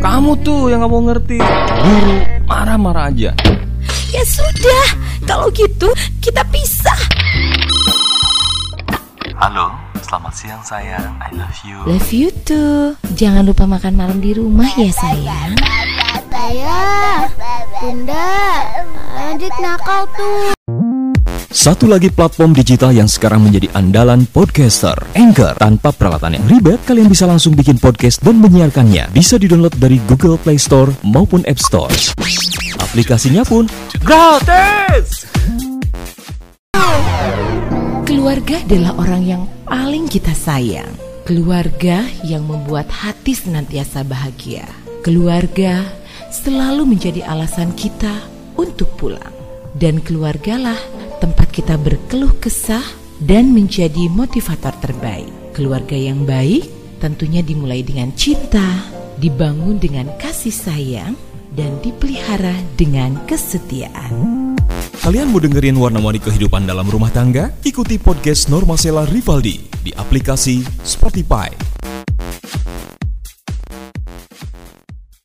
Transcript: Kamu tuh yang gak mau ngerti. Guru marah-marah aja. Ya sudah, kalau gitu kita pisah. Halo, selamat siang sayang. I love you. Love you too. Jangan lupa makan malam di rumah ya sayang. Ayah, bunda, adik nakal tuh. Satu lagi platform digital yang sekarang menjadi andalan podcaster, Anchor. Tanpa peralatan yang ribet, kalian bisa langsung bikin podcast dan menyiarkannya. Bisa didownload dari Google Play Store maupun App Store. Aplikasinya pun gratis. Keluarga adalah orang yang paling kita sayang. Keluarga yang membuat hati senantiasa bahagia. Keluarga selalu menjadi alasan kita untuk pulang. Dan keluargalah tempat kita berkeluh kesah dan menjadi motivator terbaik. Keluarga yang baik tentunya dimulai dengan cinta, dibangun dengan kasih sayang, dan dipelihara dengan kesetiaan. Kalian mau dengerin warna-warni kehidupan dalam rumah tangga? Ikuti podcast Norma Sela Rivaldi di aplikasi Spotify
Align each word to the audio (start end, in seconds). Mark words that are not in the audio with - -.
Kamu 0.00 0.32
tuh 0.40 0.72
yang 0.72 0.82
gak 0.82 0.90
mau 0.90 1.02
ngerti. 1.04 1.38
Guru 1.84 2.16
marah-marah 2.48 3.12
aja. 3.12 3.30
Ya 4.10 4.22
sudah, 4.26 4.86
kalau 5.22 5.46
gitu 5.54 5.86
kita 6.18 6.42
pisah. 6.50 7.00
Halo, 9.38 9.72
selamat 10.04 10.32
siang 10.34 10.62
sayang. 10.66 11.14
I 11.22 11.30
love 11.32 11.58
you. 11.62 11.78
Love 11.86 12.10
you 12.10 12.28
too. 12.44 12.98
Jangan 13.14 13.46
lupa 13.46 13.64
makan 13.64 13.94
malam 13.96 14.18
di 14.18 14.34
rumah 14.34 14.68
ya 14.74 14.90
sayang. 14.90 15.54
Ayah, 16.40 17.28
bunda, 17.78 18.64
adik 19.30 19.54
nakal 19.60 20.08
tuh. 20.16 20.56
Satu 21.50 21.90
lagi 21.90 22.14
platform 22.14 22.54
digital 22.54 22.94
yang 22.94 23.10
sekarang 23.10 23.42
menjadi 23.42 23.66
andalan 23.74 24.22
podcaster, 24.22 24.94
Anchor. 25.18 25.58
Tanpa 25.58 25.90
peralatan 25.90 26.38
yang 26.38 26.46
ribet, 26.46 26.78
kalian 26.86 27.10
bisa 27.10 27.26
langsung 27.26 27.58
bikin 27.58 27.74
podcast 27.74 28.22
dan 28.22 28.38
menyiarkannya. 28.38 29.10
Bisa 29.10 29.34
didownload 29.34 29.74
dari 29.74 29.98
Google 30.06 30.38
Play 30.38 30.62
Store 30.62 30.94
maupun 31.02 31.42
App 31.50 31.58
Store. 31.58 31.90
Aplikasinya 32.78 33.42
pun 33.42 33.66
gratis. 33.98 35.26
Keluarga 38.06 38.62
adalah 38.62 38.94
orang 39.02 39.22
yang 39.26 39.42
paling 39.66 40.06
kita 40.06 40.30
sayang. 40.30 40.86
Keluarga 41.26 42.06
yang 42.22 42.46
membuat 42.46 42.86
hati 42.94 43.34
senantiasa 43.34 44.06
bahagia. 44.06 44.70
Keluarga 45.02 45.82
selalu 46.30 46.94
menjadi 46.94 47.26
alasan 47.26 47.74
kita 47.74 48.22
untuk 48.54 48.86
pulang. 48.94 49.34
Dan 49.74 49.98
keluargalah 50.02 50.78
tempat 51.20 51.52
kita 51.52 51.76
berkeluh 51.76 52.32
kesah 52.40 52.82
dan 53.20 53.52
menjadi 53.52 54.08
motivator 54.08 54.72
terbaik. 54.80 55.28
Keluarga 55.52 55.94
yang 55.94 56.24
baik 56.24 56.66
tentunya 56.98 57.44
dimulai 57.44 57.84
dengan 57.84 58.10
cinta, 58.16 58.88
dibangun 59.20 59.76
dengan 59.76 60.08
kasih 60.16 60.52
sayang, 60.52 61.12
dan 61.52 61.76
dipelihara 61.84 62.56
dengan 62.80 63.20
kesetiaan. 63.28 64.56
Kalian 65.00 65.32
mau 65.32 65.40
dengerin 65.40 65.76
warna-warni 65.76 66.20
kehidupan 66.20 66.64
dalam 66.64 66.88
rumah 66.88 67.12
tangga? 67.12 67.52
Ikuti 67.64 68.00
podcast 68.00 68.48
Norma 68.48 68.76
Sela 68.76 69.04
Rivaldi 69.08 69.56
di 69.80 69.92
aplikasi 69.96 70.60
Spotify 70.84 71.69